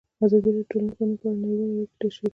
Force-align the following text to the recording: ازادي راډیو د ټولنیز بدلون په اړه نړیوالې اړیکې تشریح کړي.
ازادي 0.25 0.49
راډیو 0.55 0.65
د 0.65 0.67
ټولنیز 0.69 0.91
بدلون 0.97 1.11
په 1.19 1.23
اړه 1.29 1.39
نړیوالې 1.41 1.73
اړیکې 1.77 1.97
تشریح 2.01 2.19
کړي. 2.21 2.29